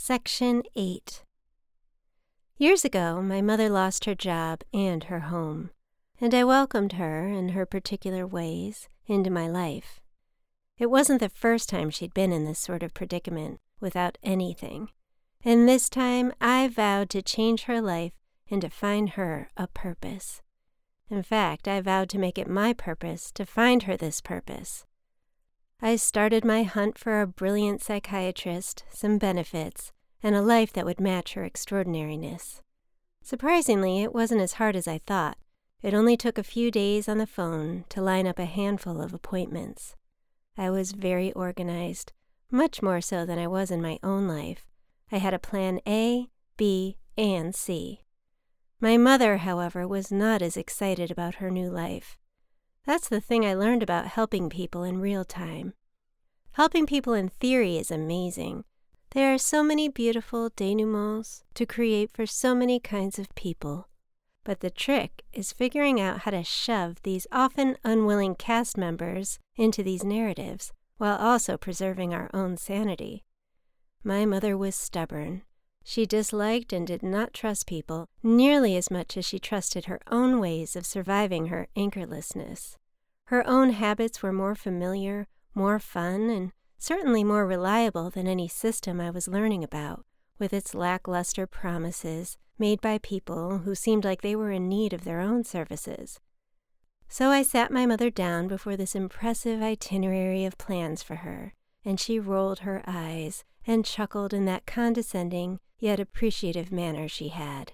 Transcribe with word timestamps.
Section 0.00 0.62
8 0.76 1.24
Years 2.56 2.84
ago, 2.84 3.20
my 3.20 3.42
mother 3.42 3.68
lost 3.68 4.04
her 4.04 4.14
job 4.14 4.62
and 4.72 5.04
her 5.04 5.18
home, 5.18 5.70
and 6.20 6.32
I 6.32 6.44
welcomed 6.44 6.92
her 6.94 7.26
and 7.26 7.50
her 7.50 7.66
particular 7.66 8.24
ways 8.24 8.88
into 9.06 9.28
my 9.28 9.48
life. 9.48 9.98
It 10.78 10.86
wasn't 10.86 11.18
the 11.18 11.28
first 11.28 11.68
time 11.68 11.90
she'd 11.90 12.14
been 12.14 12.32
in 12.32 12.44
this 12.44 12.60
sort 12.60 12.84
of 12.84 12.94
predicament 12.94 13.60
without 13.80 14.16
anything, 14.22 14.90
and 15.44 15.68
this 15.68 15.90
time 15.90 16.32
I 16.40 16.68
vowed 16.68 17.10
to 17.10 17.20
change 17.20 17.64
her 17.64 17.82
life 17.82 18.12
and 18.48 18.62
to 18.62 18.70
find 18.70 19.10
her 19.10 19.50
a 19.56 19.66
purpose. 19.66 20.42
In 21.10 21.24
fact, 21.24 21.66
I 21.66 21.80
vowed 21.80 22.08
to 22.10 22.18
make 22.18 22.38
it 22.38 22.48
my 22.48 22.72
purpose 22.72 23.32
to 23.32 23.44
find 23.44 23.82
her 23.82 23.96
this 23.96 24.20
purpose. 24.20 24.86
I 25.80 25.94
started 25.94 26.44
my 26.44 26.64
hunt 26.64 26.98
for 26.98 27.20
a 27.20 27.26
brilliant 27.26 27.80
psychiatrist, 27.82 28.84
some 28.90 29.16
benefits, 29.16 29.92
and 30.22 30.34
a 30.34 30.42
life 30.42 30.72
that 30.72 30.84
would 30.84 30.98
match 30.98 31.34
her 31.34 31.44
extraordinariness. 31.44 32.62
Surprisingly, 33.22 34.02
it 34.02 34.12
wasn't 34.12 34.40
as 34.40 34.54
hard 34.54 34.74
as 34.74 34.88
I 34.88 34.98
thought. 34.98 35.38
It 35.80 35.94
only 35.94 36.16
took 36.16 36.36
a 36.36 36.42
few 36.42 36.72
days 36.72 37.08
on 37.08 37.18
the 37.18 37.26
phone 37.26 37.84
to 37.90 38.02
line 38.02 38.26
up 38.26 38.40
a 38.40 38.44
handful 38.44 39.00
of 39.00 39.14
appointments. 39.14 39.94
I 40.56 40.70
was 40.70 40.90
very 40.90 41.32
organized, 41.34 42.12
much 42.50 42.82
more 42.82 43.00
so 43.00 43.24
than 43.24 43.38
I 43.38 43.46
was 43.46 43.70
in 43.70 43.80
my 43.80 44.00
own 44.02 44.26
life. 44.26 44.66
I 45.12 45.18
had 45.18 45.32
a 45.32 45.38
plan 45.38 45.80
A, 45.86 46.26
B, 46.56 46.96
and 47.16 47.54
C. 47.54 48.00
My 48.80 48.96
mother, 48.96 49.38
however, 49.38 49.86
was 49.86 50.10
not 50.10 50.42
as 50.42 50.56
excited 50.56 51.12
about 51.12 51.36
her 51.36 51.50
new 51.50 51.70
life. 51.70 52.18
That's 52.88 53.10
the 53.10 53.20
thing 53.20 53.44
I 53.44 53.52
learned 53.52 53.82
about 53.82 54.06
helping 54.06 54.48
people 54.48 54.82
in 54.82 54.98
real 54.98 55.22
time. 55.22 55.74
Helping 56.52 56.86
people 56.86 57.12
in 57.12 57.28
theory 57.28 57.76
is 57.76 57.90
amazing. 57.90 58.64
There 59.10 59.34
are 59.34 59.36
so 59.36 59.62
many 59.62 59.90
beautiful 59.90 60.48
denouements 60.56 61.42
to 61.52 61.66
create 61.66 62.10
for 62.10 62.24
so 62.24 62.54
many 62.54 62.80
kinds 62.80 63.18
of 63.18 63.34
people. 63.34 63.88
But 64.42 64.60
the 64.60 64.70
trick 64.70 65.22
is 65.34 65.52
figuring 65.52 66.00
out 66.00 66.20
how 66.20 66.30
to 66.30 66.42
shove 66.42 67.02
these 67.02 67.26
often 67.30 67.76
unwilling 67.84 68.36
cast 68.36 68.78
members 68.78 69.38
into 69.54 69.82
these 69.82 70.02
narratives 70.02 70.72
while 70.96 71.18
also 71.18 71.58
preserving 71.58 72.14
our 72.14 72.30
own 72.32 72.56
sanity. 72.56 73.22
My 74.02 74.24
mother 74.24 74.56
was 74.56 74.74
stubborn. 74.74 75.42
She 75.90 76.04
disliked 76.04 76.74
and 76.74 76.86
did 76.86 77.02
not 77.02 77.32
trust 77.32 77.66
people 77.66 78.10
nearly 78.22 78.76
as 78.76 78.90
much 78.90 79.16
as 79.16 79.24
she 79.24 79.38
trusted 79.38 79.86
her 79.86 80.00
own 80.10 80.38
ways 80.38 80.76
of 80.76 80.84
surviving 80.84 81.46
her 81.46 81.66
anchorlessness. 81.76 82.76
Her 83.28 83.42
own 83.46 83.70
habits 83.70 84.22
were 84.22 84.30
more 84.30 84.54
familiar, 84.54 85.28
more 85.54 85.78
fun, 85.78 86.28
and 86.28 86.52
certainly 86.76 87.24
more 87.24 87.46
reliable 87.46 88.10
than 88.10 88.28
any 88.28 88.48
system 88.48 89.00
I 89.00 89.08
was 89.08 89.28
learning 89.28 89.64
about, 89.64 90.04
with 90.38 90.52
its 90.52 90.74
lackluster 90.74 91.46
promises 91.46 92.36
made 92.58 92.82
by 92.82 92.98
people 92.98 93.60
who 93.60 93.74
seemed 93.74 94.04
like 94.04 94.20
they 94.20 94.36
were 94.36 94.52
in 94.52 94.68
need 94.68 94.92
of 94.92 95.04
their 95.04 95.20
own 95.20 95.42
services. 95.42 96.20
So 97.08 97.30
I 97.30 97.40
sat 97.42 97.70
my 97.70 97.86
mother 97.86 98.10
down 98.10 98.46
before 98.46 98.76
this 98.76 98.94
impressive 98.94 99.62
itinerary 99.62 100.44
of 100.44 100.58
plans 100.58 101.02
for 101.02 101.16
her, 101.16 101.54
and 101.82 101.98
she 101.98 102.20
rolled 102.20 102.58
her 102.58 102.82
eyes 102.86 103.42
and 103.66 103.86
chuckled 103.86 104.34
in 104.34 104.44
that 104.44 104.66
condescending 104.66 105.60
yet 105.78 106.00
appreciative 106.00 106.72
manner 106.72 107.08
she 107.08 107.28
had. 107.28 107.72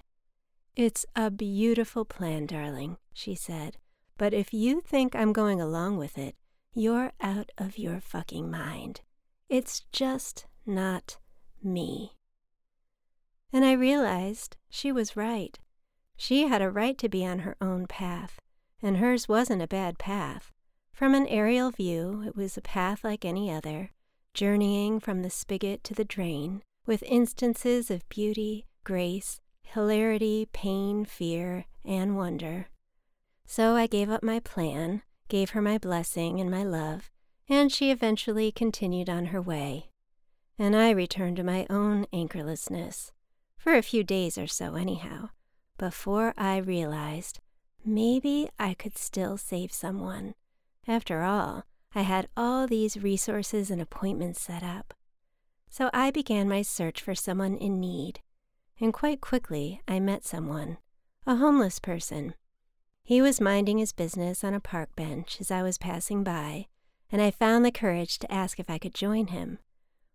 It's 0.75 1.05
a 1.15 1.31
beautiful 1.31 2.05
plan, 2.05 2.45
darling, 2.45 2.97
she 3.13 3.35
said, 3.35 3.77
but 4.17 4.33
if 4.33 4.53
you 4.53 4.81
think 4.81 5.15
I'm 5.15 5.33
going 5.33 5.61
along 5.61 5.97
with 5.97 6.17
it, 6.17 6.35
you're 6.73 7.13
out 7.21 7.51
of 7.57 7.77
your 7.77 8.01
fucking 8.01 8.51
mind. 8.51 9.01
It's 9.49 9.81
just 9.91 10.45
not 10.65 11.17
me. 11.63 12.13
And 13.53 13.63
I 13.63 13.71
realized 13.71 14.57
she 14.69 14.91
was 14.91 15.15
right. 15.15 15.57
She 16.17 16.47
had 16.47 16.61
a 16.61 16.69
right 16.69 16.97
to 16.97 17.09
be 17.09 17.25
on 17.25 17.39
her 17.39 17.55
own 17.61 17.87
path, 17.87 18.39
and 18.81 18.97
hers 18.97 19.29
wasn't 19.29 19.61
a 19.61 19.67
bad 19.67 19.97
path. 19.97 20.51
From 20.91 21.13
an 21.13 21.27
aerial 21.27 21.71
view, 21.71 22.23
it 22.25 22.35
was 22.35 22.57
a 22.57 22.61
path 22.61 23.03
like 23.03 23.25
any 23.25 23.51
other, 23.51 23.91
journeying 24.33 24.99
from 24.99 25.21
the 25.21 25.29
spigot 25.29 25.83
to 25.85 25.93
the 25.93 26.05
drain, 26.05 26.61
with 26.85 27.03
instances 27.03 27.89
of 27.89 28.07
beauty, 28.09 28.65
grace, 28.83 29.41
hilarity, 29.63 30.47
pain, 30.53 31.05
fear, 31.05 31.65
and 31.83 32.15
wonder. 32.15 32.67
So 33.45 33.75
I 33.75 33.87
gave 33.87 34.09
up 34.09 34.23
my 34.23 34.39
plan, 34.39 35.01
gave 35.27 35.51
her 35.51 35.61
my 35.61 35.77
blessing 35.77 36.39
and 36.39 36.49
my 36.49 36.63
love, 36.63 37.11
and 37.47 37.71
she 37.71 37.91
eventually 37.91 38.51
continued 38.51 39.09
on 39.09 39.25
her 39.27 39.41
way. 39.41 39.89
And 40.57 40.75
I 40.75 40.91
returned 40.91 41.37
to 41.37 41.43
my 41.43 41.67
own 41.69 42.05
anchorlessness, 42.13 43.11
for 43.57 43.75
a 43.75 43.81
few 43.81 44.03
days 44.03 44.37
or 44.37 44.47
so, 44.47 44.75
anyhow, 44.75 45.29
before 45.77 46.33
I 46.37 46.57
realized 46.57 47.39
maybe 47.83 48.49
I 48.57 48.73
could 48.73 48.97
still 48.97 49.37
save 49.37 49.71
someone. 49.71 50.33
After 50.87 51.21
all, 51.21 51.65
I 51.93 52.01
had 52.01 52.27
all 52.35 52.67
these 52.67 52.97
resources 52.97 53.69
and 53.69 53.81
appointments 53.81 54.41
set 54.41 54.63
up. 54.63 54.93
So 55.77 55.89
I 55.93 56.09
began 56.09 56.47
my 56.47 56.61
search 56.61 57.01
for 57.01 57.13
someone 57.13 57.57
in 57.57 57.81
need, 57.81 58.21
and 58.79 58.93
quite 58.93 59.19
quickly 59.19 59.81
I 59.89 59.99
met 59.99 60.23
someone, 60.23 60.77
a 61.27 61.35
homeless 61.35 61.79
person. 61.79 62.33
He 63.03 63.21
was 63.21 63.41
minding 63.41 63.79
his 63.79 63.91
business 63.91 64.41
on 64.45 64.53
a 64.53 64.61
park 64.61 64.95
bench 64.95 65.35
as 65.41 65.51
I 65.51 65.63
was 65.63 65.77
passing 65.77 66.23
by, 66.23 66.67
and 67.11 67.21
I 67.21 67.29
found 67.29 67.65
the 67.65 67.73
courage 67.73 68.19
to 68.19 68.31
ask 68.31 68.57
if 68.57 68.69
I 68.69 68.77
could 68.77 68.93
join 68.93 69.27
him. 69.27 69.59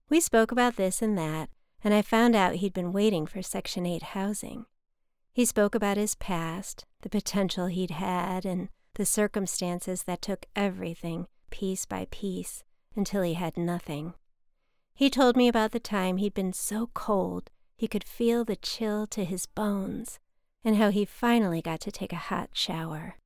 We 0.08 0.18
spoke 0.18 0.50
about 0.50 0.76
this 0.76 1.02
and 1.02 1.18
that, 1.18 1.50
and 1.84 1.92
I 1.92 2.00
found 2.00 2.34
out 2.34 2.54
he'd 2.54 2.72
been 2.72 2.90
waiting 2.90 3.26
for 3.26 3.42
Section 3.42 3.84
8 3.84 4.02
housing. 4.02 4.64
He 5.30 5.44
spoke 5.44 5.74
about 5.74 5.98
his 5.98 6.14
past, 6.14 6.86
the 7.02 7.10
potential 7.10 7.66
he'd 7.66 7.90
had, 7.90 8.46
and 8.46 8.70
the 8.94 9.04
circumstances 9.04 10.04
that 10.04 10.22
took 10.22 10.46
everything 10.56 11.26
piece 11.50 11.84
by 11.84 12.06
piece 12.10 12.64
until 12.96 13.20
he 13.20 13.34
had 13.34 13.58
nothing. 13.58 14.14
He 15.00 15.08
told 15.08 15.34
me 15.34 15.48
about 15.48 15.72
the 15.72 15.80
time 15.80 16.18
he'd 16.18 16.34
been 16.34 16.52
so 16.52 16.90
cold 16.92 17.48
he 17.74 17.88
could 17.88 18.04
feel 18.04 18.44
the 18.44 18.54
chill 18.54 19.06
to 19.06 19.24
his 19.24 19.46
bones, 19.46 20.18
and 20.62 20.76
how 20.76 20.90
he 20.90 21.06
finally 21.06 21.62
got 21.62 21.80
to 21.80 21.90
take 21.90 22.12
a 22.12 22.16
hot 22.16 22.50
shower. 22.52 23.16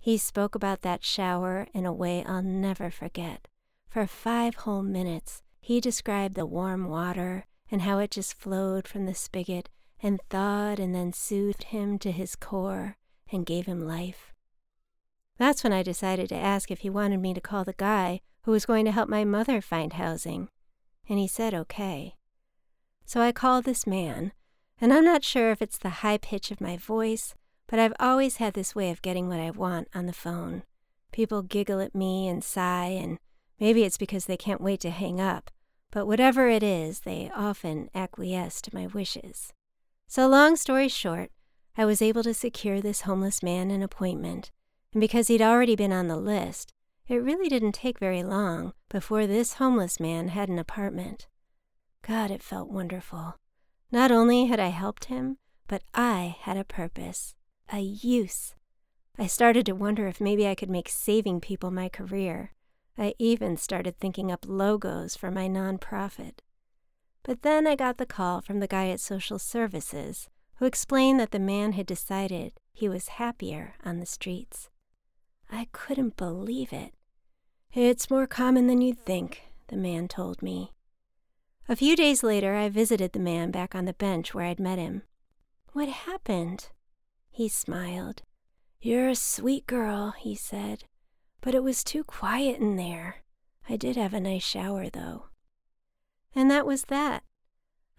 He 0.00 0.18
spoke 0.18 0.56
about 0.56 0.82
that 0.82 1.04
shower 1.04 1.68
in 1.72 1.86
a 1.86 1.92
way 1.92 2.24
I'll 2.24 2.42
never 2.42 2.90
forget. 2.90 3.46
For 3.88 4.04
five 4.08 4.56
whole 4.56 4.82
minutes, 4.82 5.44
he 5.60 5.80
described 5.80 6.34
the 6.34 6.44
warm 6.44 6.88
water 6.88 7.44
and 7.70 7.82
how 7.82 8.00
it 8.00 8.10
just 8.10 8.34
flowed 8.34 8.88
from 8.88 9.06
the 9.06 9.14
spigot 9.14 9.68
and 10.02 10.20
thawed 10.28 10.80
and 10.80 10.92
then 10.92 11.12
soothed 11.12 11.66
him 11.70 12.00
to 12.00 12.10
his 12.10 12.34
core 12.34 12.96
and 13.30 13.46
gave 13.46 13.66
him 13.66 13.86
life. 13.86 14.32
That's 15.38 15.62
when 15.62 15.72
I 15.72 15.84
decided 15.84 16.28
to 16.30 16.34
ask 16.34 16.68
if 16.72 16.80
he 16.80 16.90
wanted 16.90 17.20
me 17.20 17.32
to 17.32 17.40
call 17.40 17.62
the 17.62 17.74
guy 17.74 18.22
who 18.42 18.50
was 18.50 18.66
going 18.66 18.84
to 18.86 18.90
help 18.90 19.08
my 19.08 19.24
mother 19.24 19.60
find 19.60 19.92
housing, 19.92 20.48
and 21.08 21.18
he 21.18 21.28
said 21.28 21.54
okay. 21.54 22.14
So 23.04 23.20
I 23.20 23.32
called 23.32 23.64
this 23.64 23.86
man, 23.86 24.32
and 24.80 24.92
I'm 24.92 25.04
not 25.04 25.24
sure 25.24 25.50
if 25.50 25.62
it's 25.62 25.78
the 25.78 26.00
high 26.00 26.18
pitch 26.18 26.50
of 26.50 26.60
my 26.60 26.76
voice, 26.76 27.34
but 27.66 27.78
I've 27.78 27.94
always 27.98 28.36
had 28.36 28.54
this 28.54 28.74
way 28.74 28.90
of 28.90 29.02
getting 29.02 29.28
what 29.28 29.40
I 29.40 29.50
want 29.50 29.88
on 29.94 30.06
the 30.06 30.12
phone. 30.12 30.62
People 31.12 31.42
giggle 31.42 31.80
at 31.80 31.94
me 31.94 32.28
and 32.28 32.42
sigh, 32.42 32.86
and 32.86 33.18
maybe 33.58 33.84
it's 33.84 33.98
because 33.98 34.26
they 34.26 34.36
can't 34.36 34.60
wait 34.60 34.80
to 34.80 34.90
hang 34.90 35.20
up, 35.20 35.50
but 35.90 36.06
whatever 36.06 36.48
it 36.48 36.62
is, 36.62 37.00
they 37.00 37.30
often 37.34 37.88
acquiesce 37.94 38.60
to 38.62 38.74
my 38.74 38.86
wishes. 38.86 39.52
So, 40.08 40.28
long 40.28 40.56
story 40.56 40.88
short, 40.88 41.30
I 41.76 41.84
was 41.84 42.02
able 42.02 42.22
to 42.22 42.34
secure 42.34 42.80
this 42.80 43.02
homeless 43.02 43.42
man 43.42 43.70
an 43.70 43.82
appointment, 43.82 44.50
and 44.92 45.00
because 45.00 45.28
he'd 45.28 45.42
already 45.42 45.76
been 45.76 45.92
on 45.92 46.08
the 46.08 46.16
list, 46.16 46.72
it 47.08 47.16
really 47.16 47.48
didn't 47.48 47.72
take 47.72 47.98
very 47.98 48.22
long 48.22 48.72
before 48.88 49.26
this 49.26 49.54
homeless 49.54 50.00
man 50.00 50.28
had 50.28 50.48
an 50.48 50.58
apartment. 50.58 51.28
God, 52.02 52.30
it 52.30 52.42
felt 52.42 52.70
wonderful. 52.70 53.36
Not 53.92 54.10
only 54.10 54.46
had 54.46 54.60
I 54.60 54.68
helped 54.68 55.06
him, 55.06 55.38
but 55.68 55.82
I 55.94 56.36
had 56.40 56.56
a 56.56 56.64
purpose, 56.64 57.34
a 57.72 57.78
use. 57.78 58.54
I 59.18 59.26
started 59.26 59.66
to 59.66 59.72
wonder 59.72 60.06
if 60.06 60.20
maybe 60.20 60.46
I 60.46 60.54
could 60.54 60.70
make 60.70 60.88
saving 60.88 61.40
people 61.40 61.70
my 61.70 61.88
career. 61.88 62.52
I 62.98 63.14
even 63.18 63.56
started 63.56 63.98
thinking 63.98 64.30
up 64.30 64.44
logos 64.46 65.16
for 65.16 65.30
my 65.30 65.48
nonprofit. 65.48 66.40
But 67.22 67.42
then 67.42 67.66
I 67.66 67.76
got 67.76 67.98
the 67.98 68.06
call 68.06 68.40
from 68.40 68.60
the 68.60 68.66
guy 68.66 68.88
at 68.88 69.00
Social 69.00 69.38
Services 69.38 70.28
who 70.56 70.64
explained 70.64 71.20
that 71.20 71.30
the 71.30 71.38
man 71.38 71.72
had 71.72 71.86
decided 71.86 72.52
he 72.72 72.88
was 72.88 73.08
happier 73.08 73.74
on 73.84 73.98
the 73.98 74.06
streets. 74.06 74.70
I 75.50 75.68
couldn't 75.72 76.16
believe 76.16 76.72
it. 76.72 76.94
It's 77.78 78.08
more 78.08 78.26
common 78.26 78.68
than 78.68 78.80
you'd 78.80 79.04
think, 79.04 79.42
the 79.68 79.76
man 79.76 80.08
told 80.08 80.40
me. 80.40 80.72
A 81.68 81.76
few 81.76 81.94
days 81.94 82.22
later, 82.22 82.54
I 82.54 82.70
visited 82.70 83.12
the 83.12 83.18
man 83.18 83.50
back 83.50 83.74
on 83.74 83.84
the 83.84 83.92
bench 83.92 84.32
where 84.32 84.46
I'd 84.46 84.58
met 84.58 84.78
him. 84.78 85.02
What 85.74 85.90
happened? 85.90 86.70
He 87.30 87.50
smiled. 87.50 88.22
You're 88.80 89.10
a 89.10 89.14
sweet 89.14 89.66
girl, 89.66 90.14
he 90.18 90.34
said, 90.34 90.84
but 91.42 91.54
it 91.54 91.62
was 91.62 91.84
too 91.84 92.02
quiet 92.02 92.58
in 92.60 92.76
there. 92.76 93.16
I 93.68 93.76
did 93.76 93.96
have 93.96 94.14
a 94.14 94.20
nice 94.20 94.42
shower, 94.42 94.88
though. 94.88 95.26
And 96.34 96.50
that 96.50 96.64
was 96.64 96.84
that. 96.84 97.24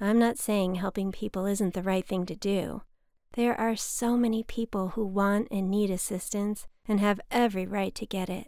I'm 0.01 0.17
not 0.17 0.39
saying 0.39 0.75
helping 0.75 1.11
people 1.11 1.45
isn't 1.45 1.75
the 1.75 1.83
right 1.83 2.07
thing 2.07 2.25
to 2.25 2.35
do. 2.35 2.81
There 3.33 3.53
are 3.53 3.75
so 3.75 4.17
many 4.17 4.41
people 4.41 4.89
who 4.95 5.05
want 5.05 5.49
and 5.51 5.69
need 5.69 5.91
assistance 5.91 6.65
and 6.87 6.99
have 6.99 7.21
every 7.29 7.67
right 7.67 7.93
to 7.93 8.07
get 8.07 8.27
it. 8.27 8.47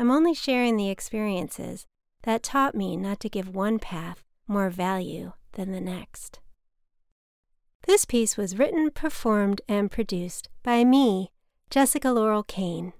I'm 0.00 0.10
only 0.10 0.32
sharing 0.32 0.78
the 0.78 0.88
experiences 0.88 1.86
that 2.22 2.42
taught 2.42 2.74
me 2.74 2.96
not 2.96 3.20
to 3.20 3.28
give 3.28 3.54
one 3.54 3.78
path 3.78 4.24
more 4.48 4.70
value 4.70 5.32
than 5.52 5.72
the 5.72 5.80
next. 5.80 6.40
This 7.86 8.06
piece 8.06 8.34
was 8.38 8.58
written, 8.58 8.90
performed, 8.92 9.60
and 9.68 9.90
produced 9.90 10.48
by 10.62 10.84
me, 10.84 11.32
Jessica 11.68 12.12
Laurel 12.12 12.44
Kane. 12.44 12.94